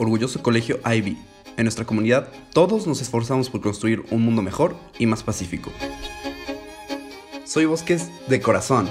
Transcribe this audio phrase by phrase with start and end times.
[0.00, 1.18] orgulloso colegio Ivy.
[1.58, 5.70] En nuestra comunidad, todos nos esforzamos por construir un mundo mejor y más pacífico.
[7.44, 8.88] Soy Bosques de corazón.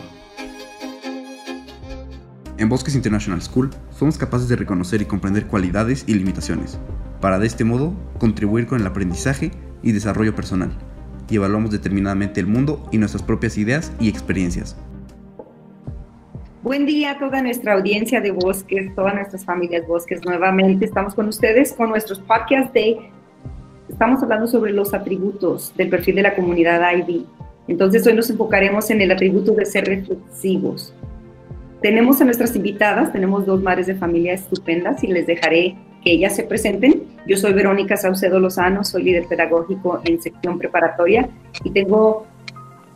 [2.57, 6.77] En Bosques International School somos capaces de reconocer y comprender cualidades y limitaciones,
[7.21, 9.51] para de este modo contribuir con el aprendizaje
[9.81, 10.77] y desarrollo personal,
[11.27, 14.75] y evaluamos determinadamente el mundo y nuestras propias ideas y experiencias.
[16.69, 20.23] Buen día a toda nuestra audiencia de Bosques, todas nuestras familias Bosques.
[20.23, 23.09] Nuevamente estamos con ustedes con nuestros podcasts de...
[23.89, 27.25] Estamos hablando sobre los atributos del perfil de la comunidad IB.
[27.67, 30.93] Entonces hoy nos enfocaremos en el atributo de ser reflexivos.
[31.81, 36.35] Tenemos a nuestras invitadas, tenemos dos madres de familia estupendas y les dejaré que ellas
[36.35, 37.01] se presenten.
[37.25, 41.29] Yo soy Verónica Saucedo Lozano, soy líder pedagógico en sección preparatoria
[41.63, 42.27] y tengo,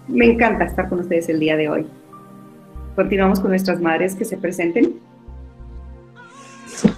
[0.07, 1.87] me encanta estar con ustedes el día de hoy.
[2.95, 4.99] Continuamos con nuestras madres que se presenten.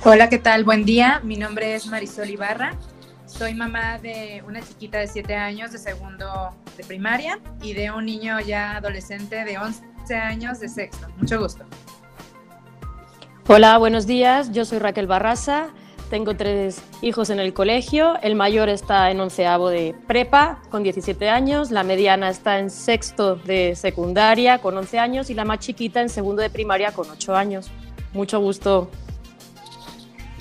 [0.04, 0.66] Hola, ¿qué tal?
[0.66, 1.22] Buen día.
[1.24, 2.74] Mi nombre es Marisol Ibarra.
[3.26, 8.06] Soy mamá de una chiquita de 7 años de segundo de primaria y de un
[8.06, 11.08] niño ya adolescente de 11 años de sexto.
[11.18, 11.64] Mucho gusto.
[13.48, 14.52] Hola, buenos días.
[14.52, 15.70] Yo soy Raquel Barrasa.
[16.10, 18.14] Tengo tres hijos en el colegio.
[18.22, 23.36] El mayor está en onceavo de prepa con 17 años, la mediana está en sexto
[23.36, 27.36] de secundaria con 11 años y la más chiquita en segundo de primaria con 8
[27.36, 27.72] años.
[28.14, 28.92] Mucho gusto.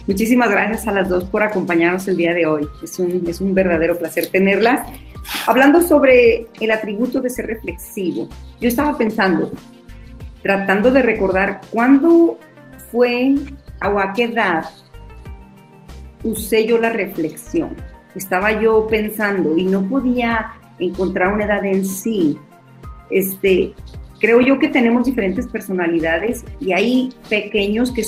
[0.06, 2.69] Muchísimas gracias a las dos por acompañarnos el día de hoy.
[2.83, 4.87] Es un, es un verdadero placer tenerlas.
[5.47, 8.28] Hablando sobre el atributo de ser reflexivo,
[8.61, 9.51] yo estaba pensando,
[10.43, 12.39] tratando de recordar cuándo
[12.93, 13.34] fue
[13.83, 14.67] o a qué edad
[16.25, 17.70] usé yo la reflexión.
[18.14, 22.39] Estaba yo pensando y no podía encontrar una edad en sí.
[23.11, 23.75] Este,
[24.19, 28.05] creo yo que tenemos diferentes personalidades y hay pequeños que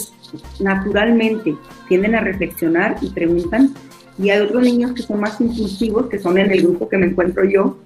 [0.61, 1.55] naturalmente
[1.89, 3.75] tienden a reflexionar y preguntan
[4.19, 7.07] y hay otros niños que son más impulsivos, que son en el grupo que me
[7.07, 7.79] encuentro yo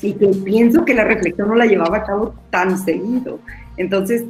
[0.00, 3.38] y que pienso que la reflexión no la llevaba a cabo tan seguido.
[3.76, 4.24] Entonces,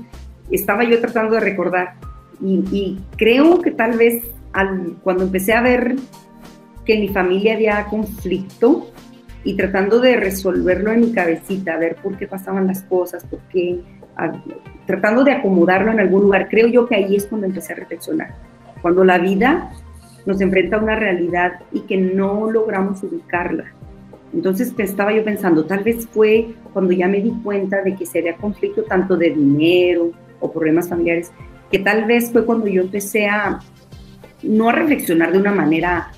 [0.50, 1.94] estaba yo tratando de recordar
[2.40, 4.22] y, y creo que tal vez
[5.02, 5.96] cuando empecé a ver
[6.84, 8.88] que en mi familia había conflicto
[9.44, 13.40] y tratando de resolverlo en mi cabecita, a ver por qué pasaban las cosas, por
[13.50, 13.80] qué,
[14.86, 18.34] tratando de acomodarlo en algún lugar, creo yo que ahí es cuando empecé a reflexionar.
[18.80, 19.70] Cuando la vida
[20.26, 23.72] nos enfrenta a una realidad y que no logramos ubicarla.
[24.32, 28.20] Entonces estaba yo pensando, tal vez fue cuando ya me di cuenta de que se
[28.20, 30.10] había conflicto tanto de dinero
[30.40, 31.30] o problemas familiares,
[31.70, 33.60] que tal vez fue cuando yo empecé a,
[34.42, 36.12] no a reflexionar de una manera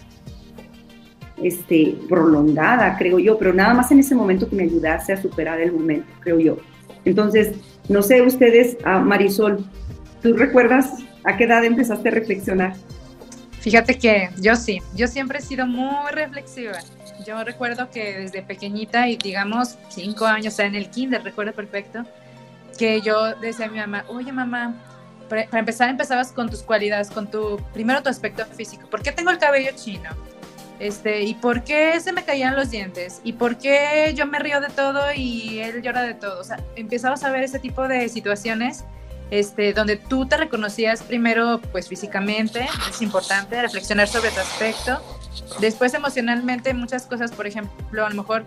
[1.42, 5.60] este, prolongada, creo yo, pero nada más en ese momento que me ayudase a superar
[5.60, 6.56] el momento, creo yo.
[7.04, 7.52] Entonces,
[7.88, 9.64] no sé ustedes, a Marisol,
[10.22, 10.90] ¿tú recuerdas
[11.24, 12.74] a qué edad empezaste a reflexionar?
[13.60, 16.78] Fíjate que yo sí, yo siempre he sido muy reflexiva.
[17.26, 21.52] Yo recuerdo que desde pequeñita y digamos cinco años, o sea, en el kinder, recuerdo
[21.52, 22.04] perfecto,
[22.78, 24.74] que yo decía a mi mamá, oye mamá,
[25.28, 28.88] para, empezar, empezabas con tus cualidades, con tu, primero tu aspecto físico.
[28.88, 30.10] ¿Por qué tengo el cabello chino?
[30.80, 33.20] Este, ¿Y por qué se me caían los dientes?
[33.22, 36.40] ¿Y por qué yo me río de todo y él llora de todo?
[36.40, 38.84] O sea, empezabas a ver ese tipo de situaciones
[39.30, 45.00] este, donde tú te reconocías primero, pues físicamente, es importante reflexionar sobre tu aspecto.
[45.60, 48.44] Después emocionalmente, muchas cosas, por ejemplo, a lo mejor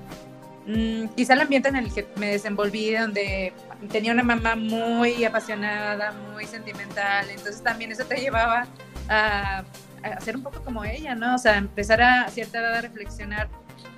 [0.67, 3.53] Mm, quizá el ambiente en el que me desenvolví, donde
[3.89, 8.67] tenía una mamá muy apasionada, muy sentimental, entonces también eso te llevaba
[9.07, 9.63] a,
[10.03, 11.35] a ser un poco como ella, ¿no?
[11.35, 13.47] O sea, empezar a, cierta edad a reflexionar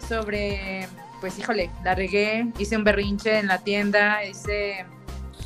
[0.07, 0.87] sobre,
[1.21, 4.85] pues híjole, la regué, hice un berrinche en la tienda, hice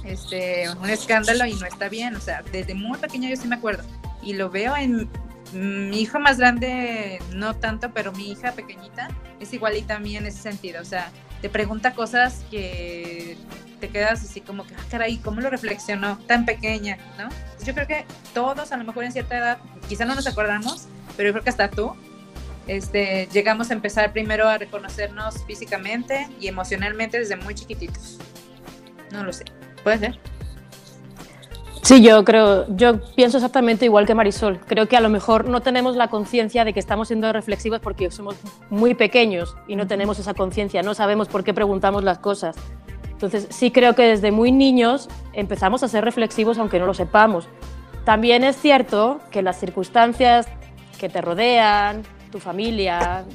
[0.04, 3.56] este, un escándalo y no está bien, o sea, desde muy pequeño yo sí me
[3.56, 3.84] acuerdo
[4.22, 5.10] y lo veo en
[5.54, 9.10] mi hijo más grande no tanto, pero mi hija pequeñita
[9.40, 10.82] es igualita a mí en ese sentido.
[10.82, 13.38] O sea, te pregunta cosas que
[13.80, 16.98] te quedas así como que, ah, caray, ¿cómo lo reflexionó tan pequeña?
[17.18, 17.30] ¿No?
[17.66, 19.58] Yo creo que todos, a lo mejor en cierta edad,
[19.90, 21.94] quizá no nos acordamos, pero yo creo que hasta tú,
[22.68, 28.20] este, llegamos a empezar primero a reconocernos físicamente y emocionalmente desde muy chiquititos.
[29.12, 29.46] No lo sé.
[29.84, 30.20] ¿Puede ser?
[31.84, 34.58] Sí, yo creo, yo pienso exactamente igual que Marisol.
[34.62, 38.10] Creo que a lo mejor no tenemos la conciencia de que estamos siendo reflexivos porque
[38.10, 38.38] somos
[38.70, 42.56] muy pequeños y no tenemos esa conciencia, no sabemos por qué preguntamos las cosas.
[43.12, 47.50] Entonces, sí creo que desde muy niños empezamos a ser reflexivos aunque no lo sepamos.
[48.06, 50.48] También es cierto que las circunstancias
[50.98, 53.26] que te rodean, tu familia,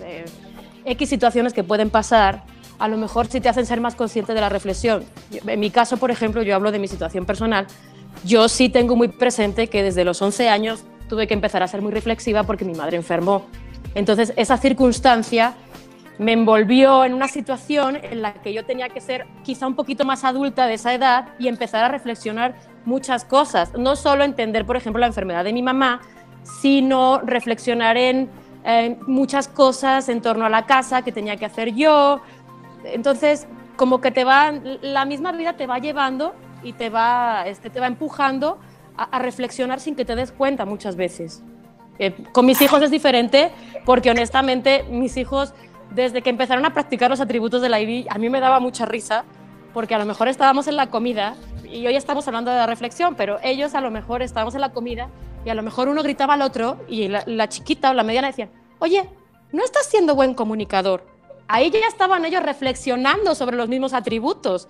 [0.87, 2.45] X situaciones que pueden pasar,
[2.79, 5.05] a lo mejor sí te hacen ser más consciente de la reflexión.
[5.47, 7.67] En mi caso, por ejemplo, yo hablo de mi situación personal
[8.25, 11.82] yo sí tengo muy presente que desde los 11 años tuve que empezar a ser
[11.82, 13.47] muy reflexiva porque mi madre enfermó.
[13.94, 15.55] Entonces, esa circunstancia
[16.19, 20.05] me envolvió en una situación en la que yo tenía que ser quizá un poquito
[20.05, 23.73] más adulta de esa edad y empezar a reflexionar muchas cosas.
[23.79, 26.00] No solo entender, por ejemplo, la enfermedad de mi mamá,
[26.61, 28.29] sino reflexionar en
[29.06, 32.21] muchas cosas en torno a la casa que tenía que hacer yo.
[32.85, 37.71] Entonces, como que te va, la misma vida te va llevando y te va, este,
[37.71, 38.59] te va empujando
[38.97, 41.43] a, reflexionar sin que te des cuenta muchas veces.
[41.99, 43.51] Eh, con mis hijos es diferente
[43.85, 45.55] porque honestamente mis hijos
[45.91, 48.85] desde que empezaron a practicar los atributos de la ID, a mí me daba mucha
[48.85, 49.25] risa,
[49.73, 51.35] porque a lo mejor estábamos en la comida,
[51.71, 54.73] y hoy estamos hablando de la reflexión, pero ellos a lo mejor estábamos en la
[54.73, 55.09] comida
[55.45, 58.49] y a lo mejor uno gritaba al otro y la, chiquita o la mediana decía,
[58.79, 59.09] oye,
[59.53, 61.07] no estás siendo buen comunicador.
[61.47, 64.69] Ahí ya estaban ellos reflexionando sobre los mismos atributos.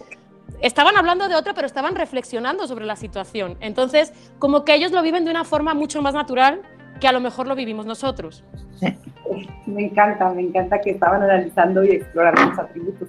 [0.60, 3.56] Estaban hablando de otro, pero estaban reflexionando sobre la situación.
[3.60, 6.62] Entonces, como que ellos lo viven de una forma mucho más natural
[7.00, 8.44] que a lo mejor lo vivimos nosotros.
[9.66, 13.08] Me encanta, me encanta que estaban analizando y explorando los atributos.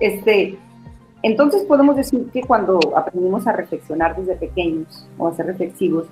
[0.00, 0.58] Este,
[1.22, 6.06] entonces podemos decir que cuando aprendimos a reflexionar desde pequeños o a ser reflexivos,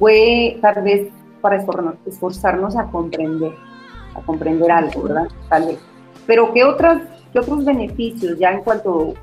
[0.00, 1.64] fue tal vez para
[2.06, 3.52] esforzarnos a comprender,
[4.16, 5.28] a comprender algo, ¿verdad?
[5.48, 5.78] Tal vez.
[6.26, 7.00] Pero ¿qué, otras,
[7.32, 9.14] qué otros beneficios, ya en cuanto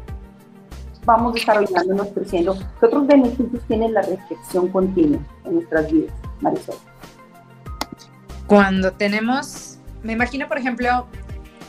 [1.07, 6.75] vamos desarrollándonos, creciendo, qué otros beneficios tiene la reflexión continua en nuestras vidas, Marisol?
[8.45, 11.07] Cuando tenemos, me imagino, por ejemplo,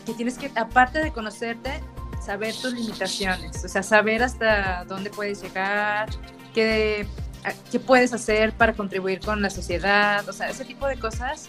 [0.05, 1.71] que tienes que, aparte de conocerte,
[2.21, 6.09] saber tus limitaciones, o sea, saber hasta dónde puedes llegar,
[6.53, 7.07] qué,
[7.71, 11.49] qué puedes hacer para contribuir con la sociedad, o sea, ese tipo de cosas.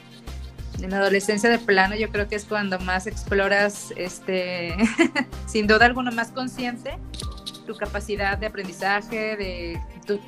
[0.79, 4.75] En la adolescencia de plano yo creo que es cuando más exploras, este,
[5.47, 6.99] sin duda alguna, más consciente
[7.69, 9.79] tu capacidad de aprendizaje, de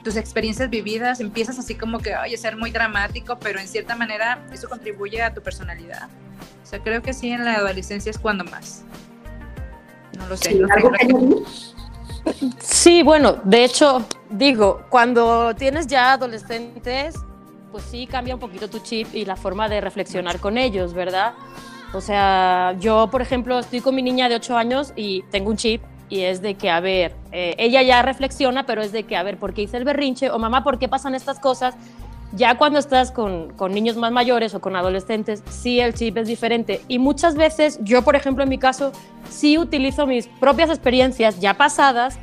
[0.04, 4.46] tus experiencias vividas, empiezas así como que, oye, ser muy dramático, pero en cierta manera
[4.54, 6.08] eso contribuye a tu personalidad.
[6.62, 8.84] O sea, creo que sí, en la adolescencia es cuando más.
[10.20, 10.62] No lo sé.
[12.60, 17.16] Sí, bueno, de hecho, digo, cuando tienes ya adolescentes,
[17.72, 21.34] pues sí cambia un poquito tu chip y la forma de reflexionar con ellos, ¿verdad?
[21.92, 25.58] O sea, yo, por ejemplo, estoy con mi niña de 8 años y tengo un
[25.58, 29.16] chip y es de que, a ver, eh, ella ya reflexiona, pero es de que,
[29.16, 30.30] a ver, ¿por qué hice el berrinche?
[30.30, 31.74] O mamá, ¿por qué pasan estas cosas?
[32.34, 36.28] Ya cuando estás con, con, niños más mayores o con adolescentes, sí el chip es
[36.28, 36.82] diferente.
[36.90, 38.92] Y muchas veces, yo por ejemplo en mi caso,
[39.30, 42.20] sí utilizo mis propias experiencias ya pasadas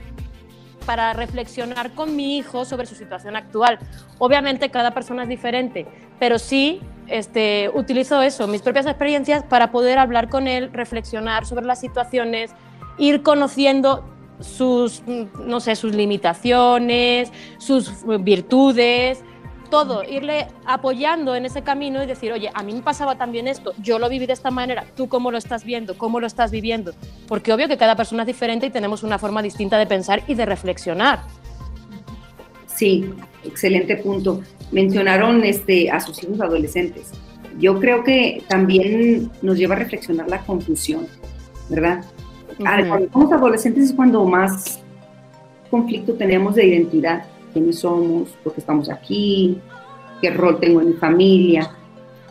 [0.84, 3.78] para reflexionar con mi hijo sobre su situación actual.
[4.18, 5.86] Obviamente cada persona es diferente,
[6.18, 11.64] pero sí este, utilizo eso, mis propias experiencias para poder hablar con él, reflexionar sobre
[11.64, 12.52] las situaciones,
[12.98, 14.04] ir conociendo
[14.40, 15.02] sus,
[15.44, 19.22] no sé, sus limitaciones, sus virtudes,
[19.68, 23.74] todo, irle apoyando en ese camino y decir, oye, a mí me pasaba también esto,
[23.82, 26.92] yo lo viví de esta manera, tú cómo lo estás viendo, cómo lo estás viviendo,
[27.26, 30.34] porque obvio que cada persona es diferente y tenemos una forma distinta de pensar y
[30.34, 31.20] de reflexionar.
[32.66, 33.10] Sí,
[33.44, 34.40] excelente punto.
[34.70, 37.10] Mencionaron este, a sus hijos adolescentes.
[37.58, 41.08] Yo creo que también nos lleva a reflexionar la confusión,
[41.68, 42.04] ¿verdad?
[42.58, 44.80] Cuando somos adolescentes es cuando más
[45.70, 49.60] conflicto tenemos de identidad, quiénes somos, por qué estamos aquí,
[50.20, 51.70] qué rol tengo en mi familia.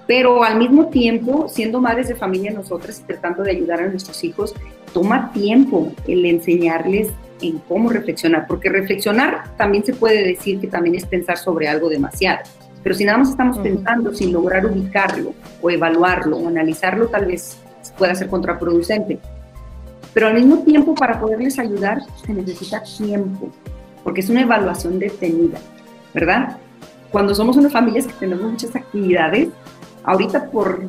[0.05, 4.23] Pero al mismo tiempo, siendo madres de familia nosotras y tratando de ayudar a nuestros
[4.23, 4.53] hijos,
[4.93, 7.09] toma tiempo el enseñarles
[7.41, 11.89] en cómo reflexionar, porque reflexionar también se puede decir que también es pensar sobre algo
[11.89, 12.39] demasiado.
[12.83, 17.57] Pero si nada más estamos pensando sin lograr ubicarlo o evaluarlo o analizarlo, tal vez
[17.97, 19.19] pueda ser contraproducente.
[20.17, 23.51] Pero al mismo tiempo, para poderles ayudar, se necesita tiempo,
[24.03, 25.59] porque es una evaluación detenida,
[26.11, 26.57] ¿verdad?
[27.11, 29.49] Cuando somos unas familias que tenemos muchas actividades,
[30.03, 30.81] ahorita por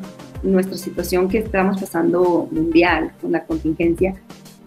[0.42, 4.14] nuestra situación que estamos pasando mundial con la contingencia,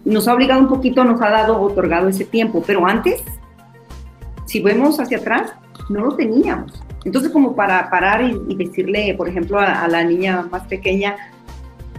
[0.04, 3.20] nos ha obligado un poquito, nos ha dado, otorgado ese tiempo, pero antes,
[4.46, 5.54] si vemos hacia atrás,
[5.88, 6.80] no lo teníamos.
[7.04, 11.16] Entonces, como para parar y, decirle, por ejemplo, a, la niña más pequeña,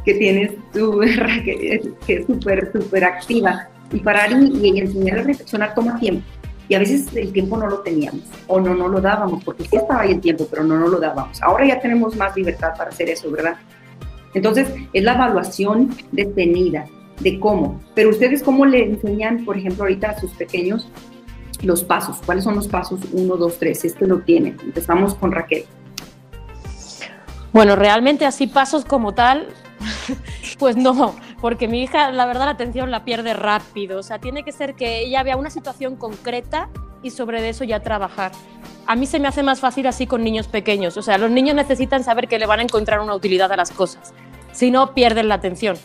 [0.06, 1.00] que tienes tu,
[1.46, 3.68] que, es súper, súper activa.
[3.92, 6.24] Y parar y, y enseñar a reflexionar toma tiempo.
[6.68, 9.76] Y a veces el tiempo no lo teníamos o no, no lo dábamos, porque sí
[9.76, 11.42] estaba ahí el tiempo, pero no, no lo dábamos.
[11.44, 13.56] Ahora ya tenemos más libertad para hacer eso, ¿verdad?
[14.34, 16.86] Entonces, es la evaluación detenida
[17.20, 17.80] de cómo.
[17.94, 20.90] Pero ustedes, ¿cómo le enseñan, por ejemplo, ahorita a sus pequeños
[21.62, 22.18] los pasos?
[22.26, 23.86] ¿Cuáles son los pasos 1, 2, 3?
[23.86, 24.58] Es que lo tienen.
[24.64, 25.66] Empezamos con Raquel.
[27.52, 29.48] Bueno, realmente así pasos como tal,
[30.60, 34.00] pues no, porque mi hija, la verdad, la atención la pierde rápido.
[34.00, 36.70] O sea, tiene que ser que ella vea una situación concreta
[37.02, 38.32] y sobre eso ya trabajar.
[38.86, 40.98] A mí se me hace más fácil así con niños pequeños.
[40.98, 43.72] O sea, los niños necesitan saber que le van a encontrar una utilidad a las
[43.72, 44.14] cosas.
[44.52, 45.78] Si no, pierden la atención.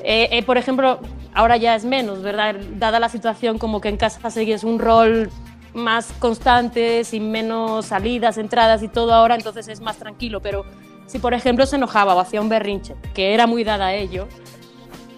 [0.00, 1.00] Eh, eh, por ejemplo,
[1.34, 2.56] ahora ya es menos, ¿verdad?
[2.76, 5.30] Dada la situación como que en casa sigues un rol
[5.74, 10.40] más constante, sin menos salidas, entradas y todo ahora, entonces es más tranquilo.
[10.40, 10.64] Pero
[11.08, 14.28] si, por ejemplo, se enojaba o hacía un berrinche, que era muy dada a ello,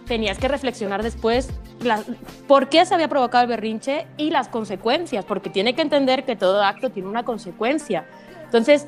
[0.07, 1.51] tenías que reflexionar después
[2.47, 6.37] por qué se había provocado el berrinche y las consecuencias, porque tiene que entender que
[6.37, 8.07] todo acto tiene una consecuencia.
[8.45, 8.87] Entonces,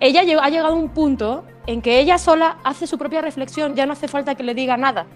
[0.00, 3.86] ella ha llegado a un punto en que ella sola hace su propia reflexión, ya
[3.86, 5.06] no hace falta que le diga nada.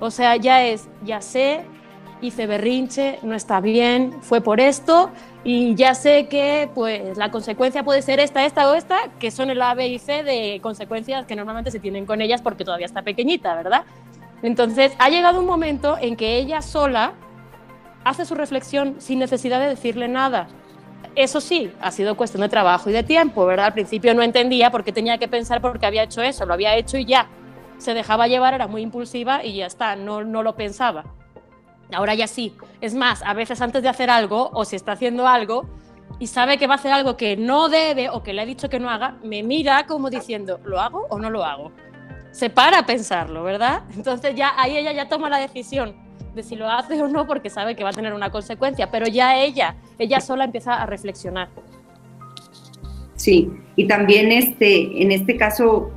[0.00, 1.64] O sea, ya es, ya sé,
[2.20, 5.10] hice berrinche, no está bien, fue por esto
[5.44, 9.50] y ya sé que pues la consecuencia puede ser esta, esta o esta, que son
[9.50, 12.86] el A, B y C de consecuencias que normalmente se tienen con ellas porque todavía
[12.86, 13.84] está pequeñita, ¿verdad?
[14.42, 17.12] Entonces, ha llegado un momento en que ella sola
[18.04, 20.48] hace su reflexión sin necesidad de decirle nada.
[21.14, 23.66] Eso sí, ha sido cuestión de trabajo y de tiempo, ¿verdad?
[23.66, 26.54] Al principio no entendía por qué tenía que pensar por qué había hecho eso, lo
[26.54, 27.28] había hecho y ya.
[27.78, 31.04] Se dejaba llevar, era muy impulsiva y ya está, no, no lo pensaba.
[31.92, 32.54] Ahora ya sí.
[32.80, 35.68] Es más, a veces antes de hacer algo o si está haciendo algo
[36.18, 38.68] y sabe que va a hacer algo que no debe o que le ha dicho
[38.68, 41.72] que no haga, me mira como diciendo, ¿lo hago o no lo hago?
[42.34, 43.84] se para a pensarlo, ¿verdad?
[43.96, 45.94] Entonces ya ahí ella ya toma la decisión
[46.34, 49.06] de si lo hace o no porque sabe que va a tener una consecuencia, pero
[49.06, 51.48] ya ella, ella sola empieza a reflexionar.
[53.14, 55.92] Sí, y también este, en este caso,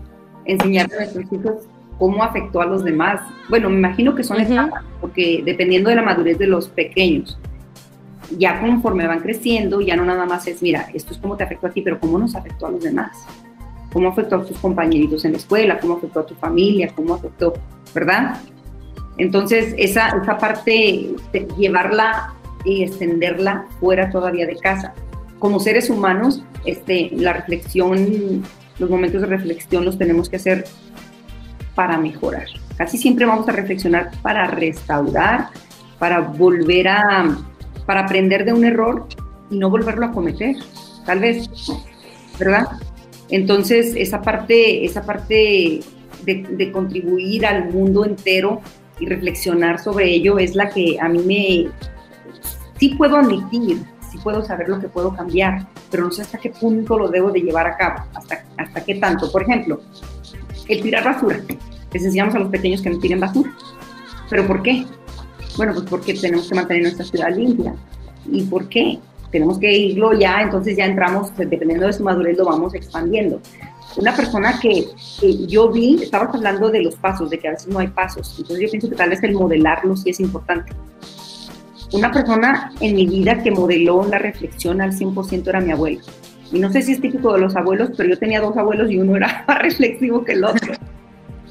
[0.46, 1.54] enseñarle a nuestros hijos
[1.98, 3.22] cómo afectó a los demás.
[3.50, 7.38] Bueno, me imagino que son etapas, porque dependiendo de la madurez de los pequeños,
[8.38, 11.68] ya conforme van creciendo, ya no nada más es, mira, esto es cómo te afectó
[11.68, 13.26] a ti, pero cómo nos afectó a los demás
[13.98, 17.54] cómo afectó a tus compañeritos en la escuela, cómo afectó a tu familia, cómo afectó,
[17.94, 18.38] ¿verdad?
[19.18, 24.94] Entonces, esa, esa parte, de llevarla y extenderla fuera todavía de casa.
[25.40, 28.44] Como seres humanos, este, la reflexión,
[28.78, 30.66] los momentos de reflexión los tenemos que hacer
[31.78, 32.48] para mejorar.
[32.76, 35.50] Casi siempre vamos a reflexionar para restaurar,
[36.00, 37.38] para volver a,
[37.86, 39.06] para aprender de un error
[39.52, 40.56] y no volverlo a cometer,
[41.06, 41.48] tal vez,
[42.40, 42.66] ¿verdad?
[43.30, 45.82] Entonces, esa parte, esa parte
[46.26, 48.60] de, contribuir al mundo entero
[49.00, 51.72] y reflexionar sobre ello es la que a mí me...
[52.80, 56.50] Sí puedo admitir, sí puedo saber lo que puedo cambiar, pero no sé hasta qué
[56.50, 59.32] punto lo debo de llevar a cabo, hasta, hasta qué tanto.
[59.32, 59.82] Por ejemplo,
[60.68, 61.42] el tirar basura.
[61.94, 63.52] Les enseñamos a los pequeños que no tiren basura.
[64.30, 64.86] ¿Pero por qué?
[65.56, 67.74] Bueno, pues porque tenemos que mantener nuestra ciudad limpia.
[68.30, 69.00] ¿Y por qué?
[69.32, 73.42] tenemos que irlo ya, entonces ya entramos, pues, dependiendo de su madurez, lo vamos expandiendo.
[73.98, 74.88] Una persona que,
[75.48, 78.66] yo vi, estabas hablando de los pasos, de que a veces no hay pasos, entonces
[78.66, 80.74] yo pienso que tal vez el modelarlo sí es importante.
[81.94, 86.02] Una persona en mi vida que modeló la reflexión al 100% era mi abuelo.
[86.52, 88.98] Y no sé si es típico de los abuelos, pero yo tenía dos abuelos y
[88.98, 90.74] uno era más reflexivo que el otro.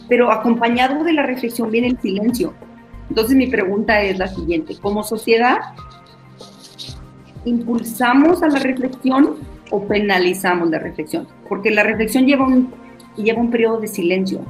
[0.08, 2.54] Pero acompañado de la reflexión viene el silencio.
[3.08, 5.58] Entonces mi pregunta es la siguiente, como sociedad,
[7.44, 9.36] impulsamos a la reflexión
[9.70, 12.72] o penalizamos la reflexión, porque la reflexión lleva un,
[13.16, 14.40] lleva un periodo de silencio.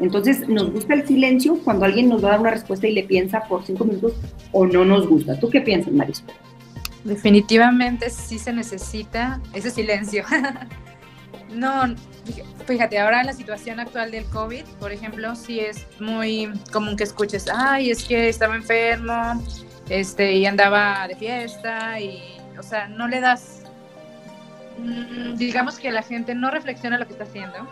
[0.00, 3.02] Entonces, ¿nos gusta el silencio cuando alguien nos va a dar una respuesta y le
[3.02, 4.14] piensa por cinco minutos
[4.52, 5.38] o no nos gusta?
[5.38, 6.26] ¿Tú qué piensas, Marisol?
[7.08, 10.24] Definitivamente sí se necesita ese silencio.
[11.50, 11.94] no,
[12.66, 17.46] fíjate, ahora la situación actual del COVID, por ejemplo, sí es muy común que escuches,
[17.50, 19.42] ay, es que estaba enfermo,
[19.88, 22.20] este, y andaba de fiesta y,
[22.58, 23.62] o sea, no le das,
[24.78, 27.66] mm, digamos que la gente no reflexiona lo que está haciendo,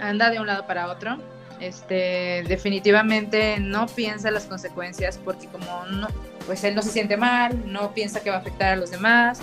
[0.00, 1.18] anda de un lado para otro,
[1.58, 6.06] este, definitivamente no piensa las consecuencias porque como no,
[6.46, 9.40] pues él no se siente mal, no piensa que va a afectar a los demás,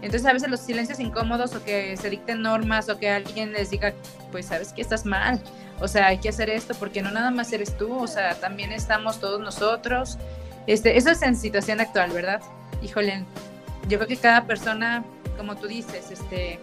[0.00, 3.70] entonces a veces los silencios incómodos o que se dicten normas o que alguien les
[3.70, 3.92] diga,
[4.30, 5.40] pues sabes que estás mal,
[5.80, 8.72] o sea, hay que hacer esto porque no nada más eres tú, o sea, también
[8.72, 10.18] estamos todos nosotros.
[10.66, 12.40] Este, eso es en situación actual, ¿verdad?
[12.82, 13.24] Híjole,
[13.88, 15.04] yo creo que cada persona,
[15.36, 16.58] como tú dices, este,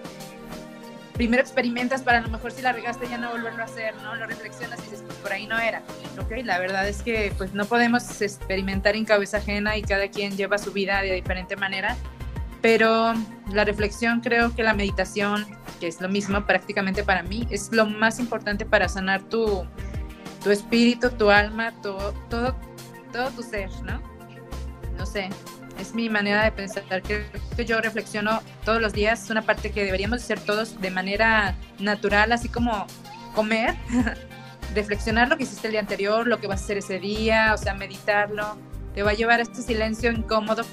[1.15, 4.15] primero experimentas para a lo mejor si la regaste ya no volverlo a hacer, ¿no?
[4.15, 5.81] Lo reflexionas y dices, pues por ahí no era.
[6.19, 10.37] Ok, la verdad es que pues no podemos experimentar en cabeza ajena y cada quien
[10.37, 11.95] lleva su vida de diferente manera,
[12.61, 13.13] pero
[13.51, 15.45] la reflexión creo que la meditación,
[15.79, 19.65] que es lo mismo prácticamente para mí, es lo más importante para sanar tu,
[20.43, 22.55] tu espíritu, tu alma, todo, todo
[23.15, 24.01] todo tu ser, ¿no?
[24.97, 25.29] No sé,
[25.79, 26.83] es mi manera de pensar.
[27.01, 31.55] que yo reflexiono todos los días, es una parte que deberíamos hacer todos de manera
[31.79, 32.87] natural, así como
[33.33, 33.75] comer,
[34.75, 37.57] reflexionar lo que hiciste el día anterior, lo que vas a hacer ese día, o
[37.57, 38.57] sea, meditarlo.
[38.93, 40.63] Te va a llevar a este silencio incómodo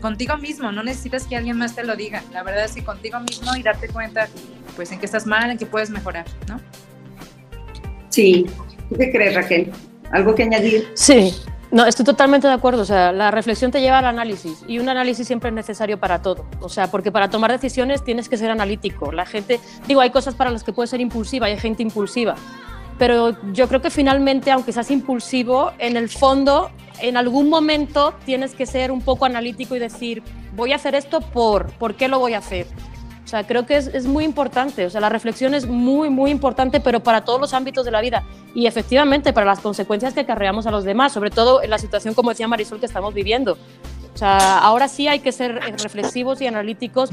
[0.00, 2.22] contigo mismo, no necesitas que alguien más te lo diga.
[2.32, 4.28] La verdad es que contigo mismo y darte cuenta,
[4.76, 6.60] pues, en qué estás mal, en qué puedes mejorar, ¿no?
[8.10, 8.46] Sí.
[8.88, 9.72] ¿Tú qué crees, Raquel?
[10.10, 10.88] ¿Algo que añadir?
[10.94, 11.34] Sí,
[11.74, 12.82] no, estoy totalmente de acuerdo.
[12.82, 16.22] O sea, la reflexión te lleva al análisis y un análisis siempre es necesario para
[16.22, 16.46] todo.
[16.60, 19.10] O sea, porque para tomar decisiones tienes que ser analítico.
[19.10, 19.58] La gente,
[19.88, 22.36] digo, hay cosas para las que puedes ser impulsiva, hay gente impulsiva.
[22.96, 26.70] Pero yo creo que finalmente, aunque seas impulsivo, en el fondo,
[27.00, 30.22] en algún momento tienes que ser un poco analítico y decir,
[30.54, 32.68] voy a hacer esto por, ¿por qué lo voy a hacer?
[33.24, 36.30] O sea, creo que es, es, muy importante, o sea, la reflexión es muy, muy
[36.30, 38.22] importante, pero para todos los ámbitos de la vida
[38.54, 42.12] y efectivamente para las consecuencias que acarreamos a los demás, sobre todo en la situación,
[42.12, 43.56] como decía Marisol, que estamos viviendo.
[44.14, 47.10] O sea, ahora sí hay que ser reflexivos y analíticos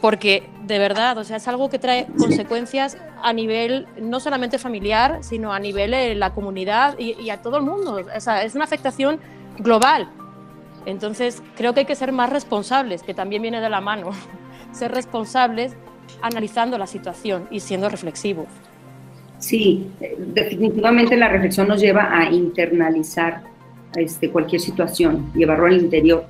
[0.00, 5.18] porque de verdad, o sea, es algo que trae consecuencias a nivel no solamente familiar,
[5.22, 8.00] sino a nivel de la comunidad y, y a todo el mundo.
[8.14, 9.20] O sea, es una afectación
[9.58, 10.10] global.
[10.84, 14.10] Entonces, creo que hay que ser más responsables, que también viene de la mano
[14.76, 15.76] ser responsables
[16.22, 18.46] analizando la situación y siendo reflexivos.
[19.38, 23.42] Sí, definitivamente la reflexión nos lleva a internalizar
[23.96, 26.26] este, cualquier situación, llevarlo al interior.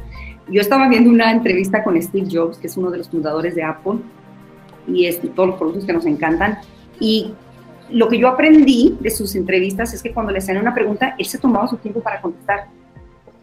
[0.48, 3.62] Yo estaba viendo una entrevista con Steve Jobs, que es uno de los fundadores de
[3.62, 3.98] Apple,
[4.86, 6.58] y es, todos los productos que nos encantan.
[7.00, 7.32] Y
[7.90, 11.26] lo que yo aprendí de sus entrevistas es que cuando le hacían una pregunta, él
[11.26, 12.66] se tomaba su tiempo para contestar.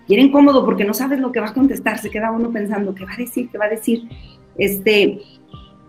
[0.07, 2.93] Y era incómodo porque no sabes lo que va a contestar, se queda uno pensando,
[2.93, 3.49] ¿qué va a decir?
[3.49, 4.09] ¿Qué va a decir?
[4.57, 5.21] Este,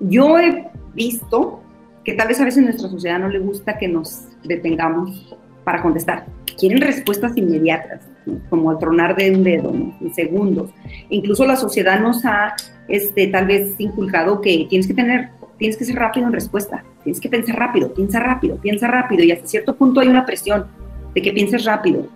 [0.00, 1.60] yo he visto
[2.04, 6.26] que tal vez a veces nuestra sociedad no le gusta que nos detengamos para contestar.
[6.58, 8.02] Quieren respuestas inmediatas,
[8.50, 10.70] como al tronar de un dedo, en segundos.
[11.08, 12.54] Incluso la sociedad nos ha,
[12.88, 17.20] este, tal vez, inculcado que tienes que tener, tienes que ser rápido en respuesta, tienes
[17.20, 20.66] que pensar rápido, piensa rápido, piensa rápido, y hasta cierto punto hay una presión
[21.14, 22.06] de que pienses rápido.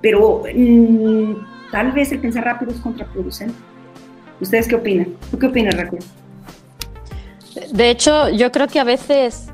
[0.00, 1.34] Pero mmm,
[1.70, 3.69] tal vez el pensar rápido es contraproducente.
[4.40, 5.14] ¿Ustedes qué opinan?
[5.30, 6.00] ¿Tú qué opinas, Raquel?
[7.72, 9.48] De hecho, yo creo que a veces,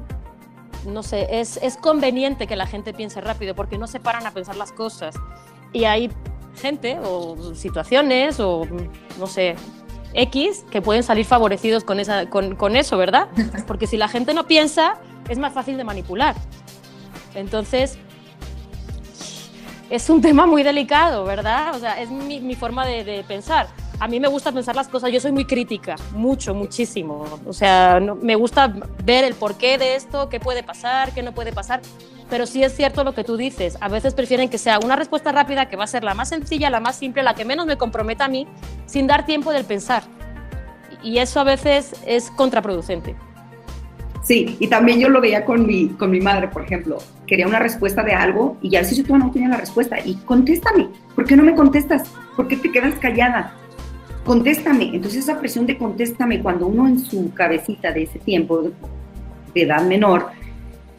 [0.86, 4.32] no sé, es, es conveniente que la gente piense rápido porque no se paran a
[4.32, 5.16] pensar las cosas.
[5.72, 6.10] Y hay
[6.60, 8.66] gente o situaciones o,
[9.18, 9.56] no sé,
[10.14, 13.28] X que pueden salir favorecidos con, esa, con, con eso, ¿verdad?
[13.66, 16.34] Porque si la gente no piensa, es más fácil de manipular.
[17.34, 17.98] Entonces,
[19.90, 21.74] es un tema muy delicado, ¿verdad?
[21.74, 23.68] O sea, es mi, mi forma de, de, pensar.
[23.98, 27.24] A mí me gusta pensar las cosas, yo soy muy crítica, mucho, muchísimo.
[27.46, 31.52] O sea, me gusta ver el porqué de esto, qué puede pasar, qué no puede
[31.52, 31.80] pasar.
[32.28, 35.32] Pero sí es cierto lo que tú dices, a veces prefieren que sea una respuesta
[35.32, 37.78] rápida que va a ser la más sencilla, la más simple, la que menos me
[37.78, 38.46] comprometa a mí,
[38.84, 40.02] sin dar tiempo del pensar.
[41.02, 43.14] Y eso a veces es contraproducente.
[44.22, 46.98] Sí, y también yo lo veía con mi, con mi madre, por ejemplo.
[47.28, 49.98] Quería una respuesta de algo y ya si yo no tenía la respuesta.
[50.04, 52.10] Y contéstame, ¿por qué no me contestas?
[52.34, 53.54] ¿Por qué te quedas callada?
[54.26, 54.90] Contéstame.
[54.92, 58.72] Entonces esa presión de contéstame cuando uno en su cabecita de ese tiempo,
[59.54, 60.26] de edad menor,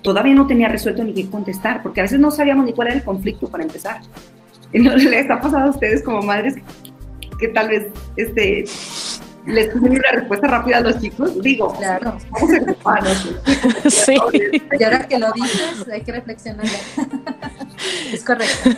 [0.02, 2.98] todavía no tenía resuelto ni qué contestar, porque a veces no sabíamos ni cuál era
[2.98, 4.02] el conflicto para empezar.
[4.74, 6.56] ¿No les ha pasado a ustedes como madres
[7.40, 8.66] que tal vez este,
[9.46, 12.18] les piden una respuesta rápida a los chicos, digo, Claro.
[12.32, 13.36] vamos a ocuparnos.
[13.90, 14.16] Sí.
[14.80, 16.66] Y ahora que lo dices, hay que reflexionar.
[18.12, 18.70] es correcto.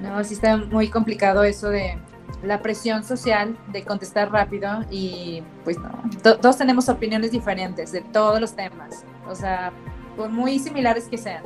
[0.00, 1.98] No, sí está muy complicado eso de
[2.42, 5.90] la presión social de contestar rápido y pues no,
[6.22, 9.72] to- todos tenemos opiniones diferentes de todos los temas, o sea,
[10.16, 11.42] por muy similares que sean.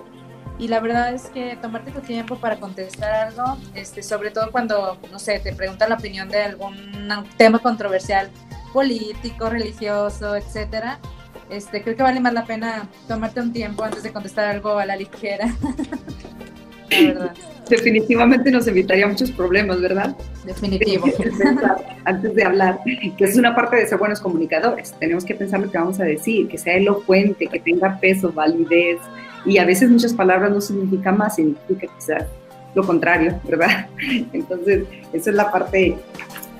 [0.57, 4.99] Y la verdad es que tomarte tu tiempo para contestar algo, este, sobre todo cuando,
[5.11, 6.77] no sé, te preguntan la opinión de algún
[7.37, 8.31] tema controversial,
[8.73, 11.01] político, religioso, etcétera,
[11.51, 14.87] este, creo que vale más la pena tomarte un tiempo antes de contestar algo a
[14.87, 15.49] la ligera.
[16.91, 17.35] la verdad,
[17.69, 20.15] Definitivamente nos evitaría muchos problemas, ¿verdad?
[20.45, 21.07] definitivo.
[22.05, 24.95] Antes de hablar, que es una parte de ser buenos comunicadores.
[24.99, 28.99] Tenemos que pensar lo que vamos a decir, que sea elocuente, que tenga peso, validez.
[29.47, 32.25] Y a veces muchas palabras no significan más, significa quizás
[32.75, 33.87] lo contrario, ¿verdad?
[34.33, 35.97] Entonces, esa es la parte,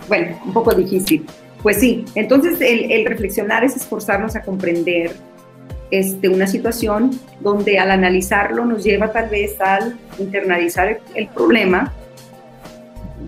[0.09, 1.27] bueno, un poco difícil.
[1.63, 5.13] Pues sí, entonces el, el reflexionar es esforzarnos a comprender
[5.91, 11.93] este, una situación donde al analizarlo nos lleva tal vez al internalizar el, problema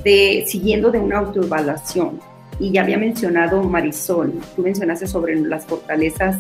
[0.03, 2.21] de, siguiendo de una autoevaluación.
[2.59, 6.39] Y ya había mencionado Marisol, tú mencionaste sobre las fortalezas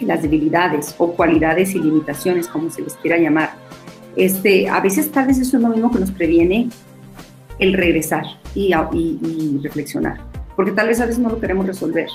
[0.00, 3.50] y las debilidades o cualidades y limitaciones, como se les quiera llamar.
[4.16, 6.68] Este, a veces tal vez eso es lo mismo que nos previene
[7.58, 10.20] el regresar y, y reflexionar,
[10.56, 12.08] porque tal vez a veces no lo queremos resolver.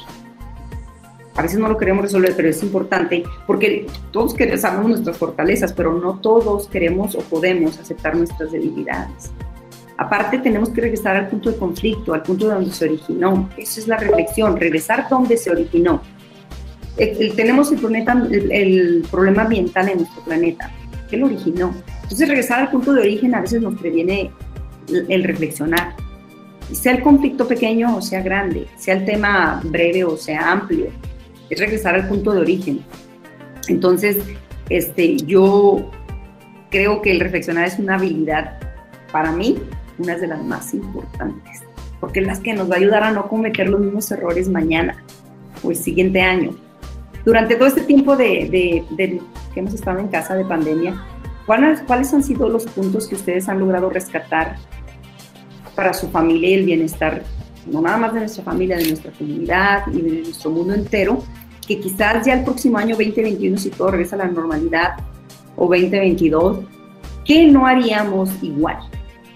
[1.38, 5.72] A veces no lo queremos resolver, pero es importante porque todos queremos, sabemos nuestras fortalezas,
[5.72, 9.32] pero no todos queremos o podemos aceptar nuestras debilidades.
[9.98, 13.50] Aparte, tenemos que regresar al punto de conflicto, al punto de donde se originó.
[13.56, 16.02] Esa es la reflexión, regresar donde se originó.
[16.98, 20.72] tenemos el, planeta, el, problema ambiental en nuestro planeta.
[21.10, 21.74] ¿Qué lo originó?
[22.04, 24.32] Entonces, regresar al punto de origen a veces nos previene
[24.88, 25.96] el, reflexionar.
[26.72, 30.88] Sea el conflicto pequeño o sea grande, sea el tema breve o sea amplio,
[31.50, 32.84] es regresar al punto de origen.
[33.68, 34.18] Entonces,
[34.70, 35.92] este, yo
[36.70, 38.60] creo que el reflexionar es una habilidad
[39.12, 39.58] para mí
[39.98, 41.64] una de las más importantes,
[42.00, 45.04] porque es las que nos va a ayudar a no cometer los mismos errores mañana
[45.64, 46.56] o el siguiente año.
[47.26, 48.84] Durante todo este tiempo de,
[49.54, 51.02] que hemos estado en casa de pandemia,
[51.46, 54.56] ¿cuáles, ¿cuáles han sido los puntos que ustedes han logrado rescatar
[55.76, 57.24] para su familia y el bienestar,
[57.72, 61.24] no nada más de nuestra familia, de nuestra comunidad y de nuestro mundo entero,
[61.68, 64.96] que quizás ya el próximo año 2021, si todo regresa a la normalidad,
[65.56, 66.60] o 2022,
[67.26, 68.78] ¿qué no haríamos igual?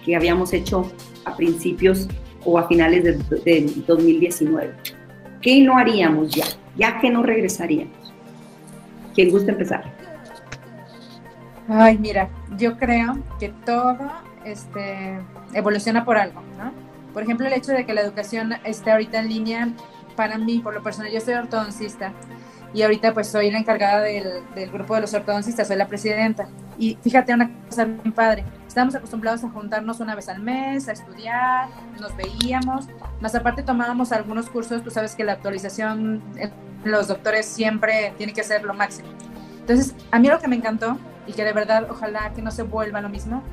[0.05, 0.91] que habíamos hecho
[1.25, 2.07] a principios
[2.43, 4.73] o a finales de, 2019.
[5.41, 6.45] ¿Qué no haríamos ya?
[6.77, 8.13] ¿Ya que no regresaríamos?
[9.13, 9.83] ¿Quién gusta empezar?
[11.67, 13.97] Ay, mira, yo creo que todo
[14.45, 15.19] este,
[15.53, 16.71] evoluciona por algo, ¿no?
[17.13, 19.69] Por ejemplo, el hecho de que la educación esté ahorita en línea,
[20.15, 22.13] para mí, por lo personal, yo soy ortodoncista
[22.73, 26.47] y ahorita pues soy la encargada del, del grupo de los ortodoncistas, soy la presidenta.
[26.77, 30.93] Y fíjate una cosa bien padre, estábamos acostumbrados a juntarnos una vez al mes, a
[30.93, 31.67] estudiar,
[31.99, 32.87] nos veíamos,
[33.19, 36.21] más aparte tomábamos algunos cursos, tú sabes que la actualización
[36.83, 39.09] los doctores siempre tiene que ser lo máximo.
[39.59, 40.97] Entonces, a mí lo que me encantó
[41.27, 43.43] y que de verdad ojalá que no se vuelva lo mismo,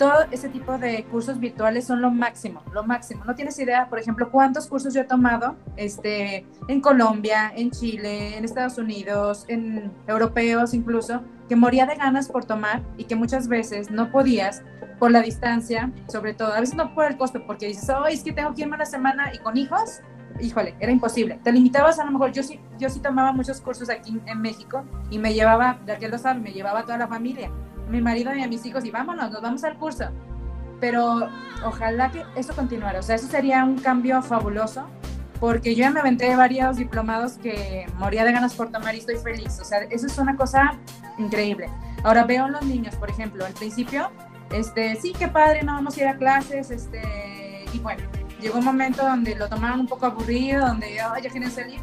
[0.00, 3.22] todo ese tipo de cursos virtuales son lo máximo, lo máximo.
[3.26, 8.38] No tienes idea, por ejemplo, cuántos cursos yo he tomado este, en Colombia, en Chile,
[8.38, 13.46] en Estados Unidos, en europeos incluso, que moría de ganas por tomar y que muchas
[13.46, 14.62] veces no podías
[14.98, 18.22] por la distancia, sobre todo, a veces no por el costo, porque dices, oh, es
[18.22, 20.00] que tengo que irme una semana y con hijos,
[20.40, 21.38] híjole, era imposible.
[21.44, 24.82] Te limitabas a lo mejor, yo sí, yo sí tomaba muchos cursos aquí en México
[25.10, 27.50] y me llevaba, de aquel lo sabe, me llevaba toda la familia,
[27.90, 30.06] mi marido y a mis hijos y vámonos, nos vamos al curso.
[30.80, 31.28] Pero
[31.64, 34.86] ojalá que eso continuara, o sea, eso sería un cambio fabuloso
[35.40, 39.16] porque yo ya me aventé varios diplomados que moría de ganas por tomar y estoy
[39.16, 39.58] feliz.
[39.58, 40.78] O sea, eso es una cosa
[41.16, 41.70] increíble.
[42.04, 44.10] Ahora veo a los niños, por ejemplo, al principio,
[44.52, 48.02] este, sí, qué padre, no vamos a ir a clases, este, y bueno,
[48.40, 51.80] llegó un momento donde lo tomaron un poco aburrido, donde ya quieren salir.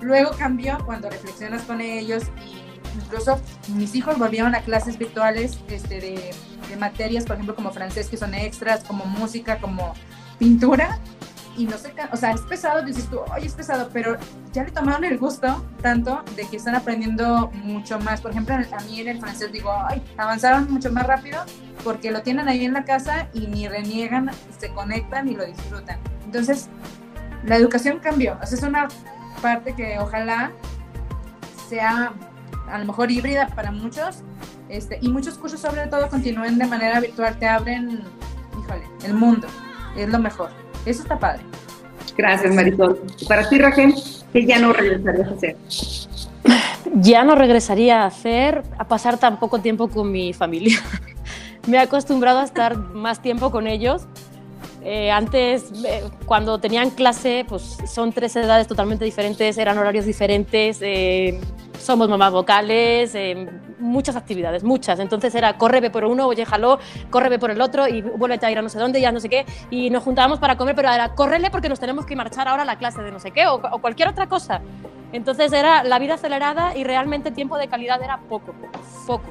[0.00, 2.59] Luego cambió cuando reflexionas con ellos y
[2.94, 6.30] incluso mis hijos volvieron a clases virtuales este, de,
[6.68, 9.94] de materias, por ejemplo, como francés, que son extras, como música, como
[10.38, 10.98] pintura,
[11.56, 14.16] y no sé, o sea, es pesado, dices tú, oye, es pesado, pero
[14.52, 18.20] ya le tomaron el gusto tanto de que están aprendiendo mucho más.
[18.20, 21.42] Por ejemplo, a mí en el francés digo, ay, avanzaron mucho más rápido
[21.82, 25.98] porque lo tienen ahí en la casa y ni reniegan, se conectan y lo disfrutan.
[26.24, 26.68] Entonces,
[27.44, 28.38] la educación cambió.
[28.42, 28.88] O sea, es una
[29.42, 30.52] parte que ojalá
[31.68, 32.12] sea
[32.70, 34.22] a lo mejor híbrida para muchos,
[34.68, 38.02] este, y muchos cursos sobre todo continúen de manera virtual, te abren,
[38.58, 39.48] híjole, el mundo,
[39.96, 40.50] es lo mejor.
[40.86, 41.42] Eso está padre.
[42.16, 43.00] Gracias, Marisol.
[43.28, 43.94] para ti, Raquel,
[44.32, 45.56] ¿qué ya no regresarías a hacer?
[46.94, 50.78] Ya no regresaría a hacer, a pasar tan poco tiempo con mi familia.
[51.66, 54.06] Me he acostumbrado a estar más tiempo con ellos.
[54.82, 60.78] Eh, antes, eh, cuando tenían clase, pues son tres edades totalmente diferentes, eran horarios diferentes,
[60.80, 61.38] eh,
[61.80, 63.16] somos mamás vocales,
[63.78, 65.00] muchas actividades, muchas.
[65.00, 66.78] Entonces era corre, ve por uno, oye, jaló,
[67.10, 69.20] corre, ve por el otro y vuelve a ir a no sé dónde, ya no
[69.20, 69.46] sé qué.
[69.70, 72.66] Y nos juntábamos para comer, pero era córrele porque nos tenemos que marchar ahora a
[72.66, 74.60] la clase de no sé qué o, cualquier otra cosa.
[75.12, 78.54] Entonces era la vida acelerada y realmente tiempo de calidad era poco,
[79.06, 79.24] poco.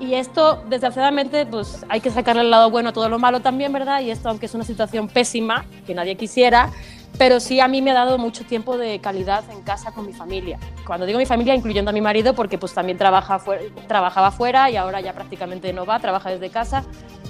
[0.00, 3.72] Y esto, desgraciadamente, pues hay que sacarle el lado bueno a todo lo malo también,
[3.72, 4.00] ¿verdad?
[4.00, 6.70] Y esto, aunque es una situación pésima, que nadie quisiera,
[7.18, 10.12] pero sí a mí me ha dado mucho tiempo de calidad en casa con mi
[10.12, 10.58] familia.
[10.86, 13.40] Cuando digo mi familia, incluyendo a mi marido, porque pues también trabaja
[13.88, 16.84] trabajaba fuera y ahora ya prácticamente no va, trabaja desde casa,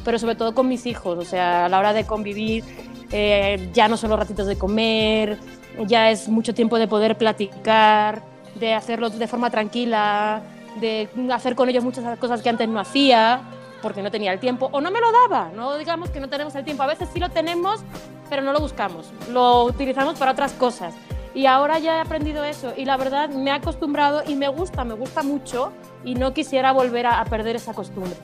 [0.04, 2.64] pero sobre todo con mis hijos, o sea, a la hora de convivir,
[3.10, 5.38] eh, ya no son los ratitos de comer,
[5.86, 8.22] ya es mucho tiempo de poder platicar,
[8.56, 10.42] de hacerlo de forma tranquila,
[10.80, 13.40] de hacer con ellos muchas cosas que antes no hacía
[13.82, 15.50] porque no tenía el tiempo o no me lo daba.
[15.54, 16.82] No digamos que no tenemos el tiempo.
[16.82, 17.80] A veces sí lo tenemos,
[18.28, 19.10] pero no lo buscamos.
[19.30, 20.94] Lo utilizamos para otras cosas.
[21.34, 24.84] Y ahora ya he aprendido eso y la verdad me he acostumbrado y me gusta,
[24.84, 25.72] me gusta mucho
[26.04, 28.14] y no quisiera volver a, perder esa costumbre.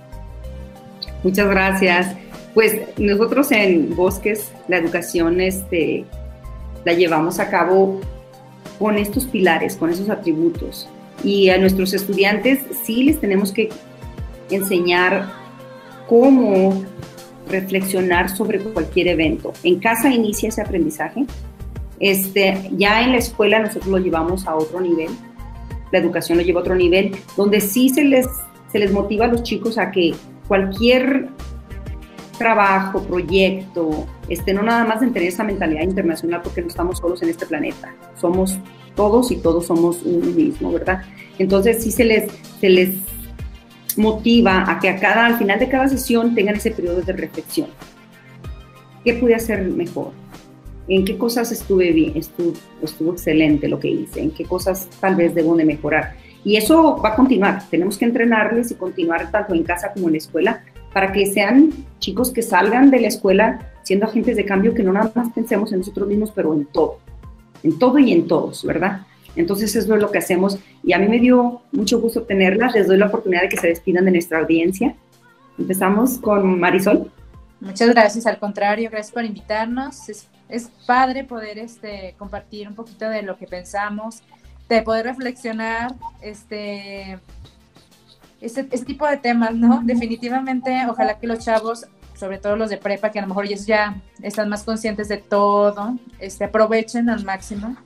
[1.22, 2.16] Muchas gracias.
[2.54, 6.04] Pues nosotros en Bosques la educación este,
[6.84, 8.00] la llevamos a cabo
[8.78, 10.88] con estos pilares, con esos atributos.
[11.22, 13.68] Y a nuestros estudiantes sí les tenemos que
[14.50, 15.43] enseñar
[16.08, 16.84] cómo
[17.48, 19.52] reflexionar sobre cualquier evento.
[19.62, 21.26] En casa inicia ese aprendizaje.
[22.00, 25.10] Este, ya en la escuela nosotros lo llevamos a otro nivel.
[25.92, 28.26] La educación lo lleva a otro nivel, donde sí se les,
[28.72, 30.14] se les motiva a los chicos a que
[30.48, 31.28] cualquier
[32.38, 37.22] trabajo, proyecto, este, no nada más en tener esa mentalidad internacional porque no estamos solos
[37.22, 38.58] en este planeta, somos
[38.96, 41.02] todos y todos somos uno mismo, ¿verdad?
[41.38, 42.90] Entonces sí se les, se les
[43.96, 47.68] motiva a que a cada, al final de cada sesión tengan ese periodo de reflexión.
[49.04, 50.12] ¿Qué pude hacer mejor?
[50.88, 52.16] ¿En qué cosas estuve bien?
[52.16, 52.52] Estuvo,
[52.82, 54.20] estuvo excelente lo que hice.
[54.20, 56.16] ¿En qué cosas tal vez debo de mejorar?
[56.44, 57.62] Y eso va a continuar.
[57.70, 61.70] Tenemos que entrenarles y continuar tanto en casa como en la escuela para que sean
[61.98, 65.72] chicos que salgan de la escuela siendo agentes de cambio, que no nada más pensemos
[65.72, 66.98] en nosotros mismos, pero en todo,
[67.62, 69.02] en todo y en todos, ¿verdad?
[69.36, 72.74] Entonces eso es lo que hacemos y a mí me dio mucho gusto tenerlas.
[72.74, 74.94] Les doy la oportunidad de que se despidan de nuestra audiencia.
[75.58, 77.10] Empezamos con Marisol.
[77.60, 80.08] Muchas gracias, al contrario, gracias por invitarnos.
[80.08, 84.22] Es, es padre poder este, compartir un poquito de lo que pensamos,
[84.68, 87.18] de poder reflexionar este,
[88.40, 89.80] este, este, tipo de temas, ¿no?
[89.84, 93.66] Definitivamente, ojalá que los chavos, sobre todo los de prepa, que a lo mejor ellos
[93.66, 97.76] ya están más conscientes de todo, este, aprovechen al máximo.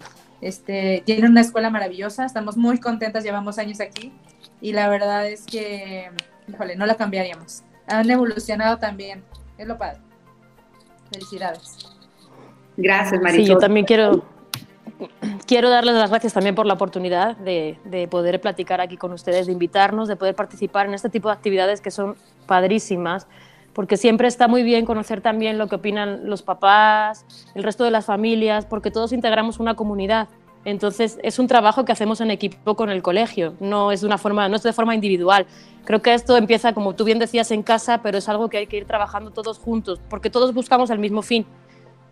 [0.41, 4.13] Este, tienen una escuela maravillosa, estamos muy contentas, llevamos años aquí
[4.61, 6.11] y la verdad es que,
[6.49, 7.63] híjole, no la cambiaríamos.
[7.87, 9.25] Han evolucionado también,
[9.57, 10.01] es lo padre.
[11.13, 11.79] Felicidades.
[12.77, 13.45] Gracias, Marisol.
[13.45, 14.25] Sí, yo también quiero
[15.47, 19.53] quiero darles las gracias también por la oportunidad de, poder platicar aquí con ustedes, de
[19.53, 23.27] invitarnos, de poder participar en este tipo de actividades que son padrísimas,
[23.79, 27.93] porque siempre está muy bien conocer también lo que opinan los papás, el resto de
[27.93, 30.27] las familias, porque todos integramos una comunidad.
[30.65, 34.19] Entonces es un trabajo que hacemos en equipo con el colegio, no es de una
[34.19, 35.47] forma, no es de forma individual.
[35.85, 38.67] Creo que esto empieza, como tú bien decías, en casa, pero es algo que hay
[38.67, 41.47] que ir trabajando todos juntos, porque todos buscamos el mismo fin,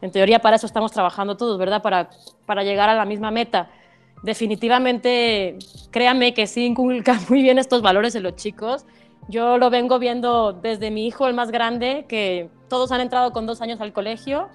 [0.03, 1.83] en teoría para eso estamos trabajando todos, ¿verdad?
[1.83, 3.71] Para, llegar a la misma meta.
[4.23, 5.59] Definitivamente,
[5.91, 8.87] créanme que sí inculca muy bien estos valores en los chicos.
[9.29, 13.47] Yo lo vengo viendo desde mi hijo, el más grande, que todos han entrado con
[13.47, 14.49] dos años al colegio.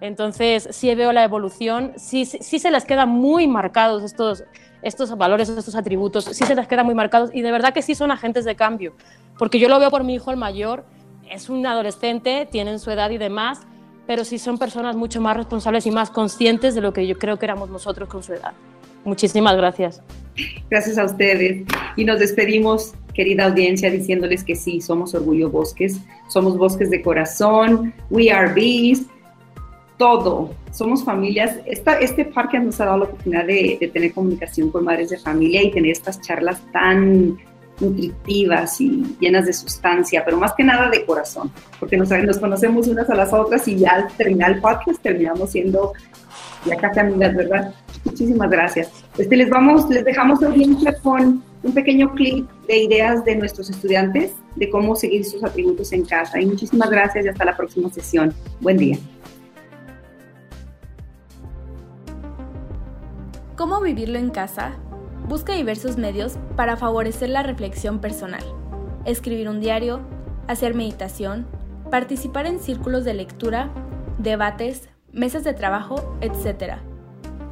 [0.00, 4.44] Entonces, sí veo la evolución, sí, sí, se les quedan muy marcados estos,
[4.82, 7.94] estos valores, estos atributos, sí se les quedan muy marcados y de verdad que sí
[7.94, 8.94] son agentes de cambio,
[9.38, 10.84] porque yo lo veo por mi hijo el mayor,
[11.30, 13.60] es un adolescente, tienen su edad y demás,
[14.06, 17.38] pero sí son personas mucho más responsables y más conscientes de lo que yo creo
[17.38, 18.52] que éramos nosotros con su edad.
[19.04, 20.02] Muchísimas gracias.
[20.70, 21.64] Gracias a ustedes.
[21.96, 27.94] Y nos despedimos, querida audiencia, diciéndoles que sí, somos Orgullo Bosques, somos bosques de corazón,
[28.10, 29.06] we are bees,
[29.96, 30.50] todo.
[30.72, 31.56] Somos familias.
[31.66, 35.18] Esta, este parque nos ha dado la oportunidad de, de tener comunicación con madres de
[35.18, 37.38] familia y tener estas charlas tan
[37.80, 41.50] nutritivas y llenas de sustancia, pero más que nada de corazón,
[41.80, 45.50] porque nos, nos conocemos unas a las otras y ya al terminar el podcast terminamos
[45.50, 45.92] siendo
[46.64, 47.74] ya casi amigas, ¿verdad?
[48.04, 48.90] Muchísimas gracias.
[49.18, 54.32] Este, les vamos, les dejamos audiencia con un pequeño clip de ideas de nuestros estudiantes
[54.54, 56.40] de cómo seguir sus atributos en casa.
[56.40, 58.32] Y muchísimas gracias y hasta la próxima sesión.
[58.60, 58.98] Buen día.
[63.56, 64.76] ¿Cómo vivirlo en casa?
[65.26, 68.44] Busca diversos medios para favorecer la reflexión personal.
[69.06, 70.00] Escribir un diario,
[70.48, 71.46] hacer meditación,
[71.90, 73.70] participar en círculos de lectura,
[74.18, 76.74] debates, mesas de trabajo, etc.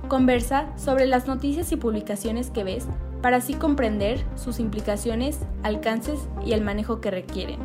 [0.08, 2.86] Conversa sobre las noticias y publicaciones que ves
[3.22, 7.60] para así comprender sus implicaciones, alcances y el manejo que requieren.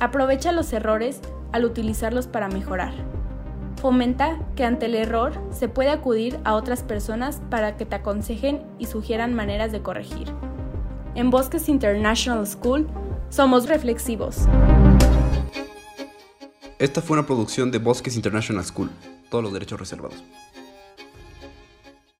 [0.00, 1.20] Aprovecha los errores
[1.52, 2.92] al utilizarlos para mejorar.
[3.76, 8.62] Fomenta que ante el error se puede acudir a otras personas para que te aconsejen
[8.78, 10.32] y sugieran maneras de corregir.
[11.14, 12.88] En Bosques International School
[13.28, 14.48] somos reflexivos.
[16.78, 18.90] Esta fue una producción de Bosques International School,
[19.30, 20.24] todos los derechos reservados.